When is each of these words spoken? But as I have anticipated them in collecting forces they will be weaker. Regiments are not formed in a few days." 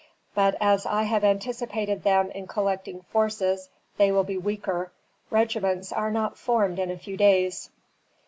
But 0.33 0.55
as 0.59 0.87
I 0.87 1.03
have 1.03 1.23
anticipated 1.23 2.01
them 2.01 2.31
in 2.31 2.47
collecting 2.47 3.03
forces 3.03 3.69
they 3.97 4.11
will 4.11 4.23
be 4.23 4.35
weaker. 4.35 4.91
Regiments 5.29 5.91
are 5.93 6.09
not 6.09 6.39
formed 6.39 6.79
in 6.79 6.89
a 6.89 6.97
few 6.97 7.15
days." 7.15 7.69